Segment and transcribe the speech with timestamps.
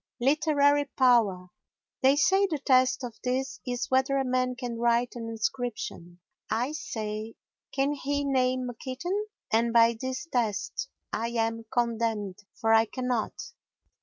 [0.19, 1.49] Literary Power
[2.01, 6.19] They say the test of this is whether a man can write an inscription.
[6.49, 7.35] I say
[7.71, 13.35] "Can he name a kitten?" And by this test I am condemned, for I cannot.